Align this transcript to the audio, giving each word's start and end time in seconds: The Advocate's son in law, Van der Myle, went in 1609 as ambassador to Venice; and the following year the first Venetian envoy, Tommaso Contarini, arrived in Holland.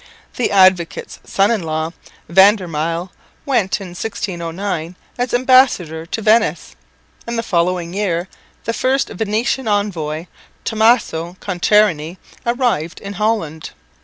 The 0.35 0.49
Advocate's 0.49 1.19
son 1.25 1.51
in 1.51 1.61
law, 1.61 1.91
Van 2.27 2.55
der 2.55 2.65
Myle, 2.67 3.11
went 3.45 3.79
in 3.79 3.89
1609 3.89 4.95
as 5.19 5.31
ambassador 5.31 6.07
to 6.07 6.21
Venice; 6.23 6.75
and 7.27 7.37
the 7.37 7.43
following 7.43 7.93
year 7.93 8.27
the 8.63 8.73
first 8.73 9.09
Venetian 9.09 9.67
envoy, 9.67 10.25
Tommaso 10.65 11.37
Contarini, 11.39 12.17
arrived 12.47 12.99
in 12.99 13.13
Holland. 13.21 13.73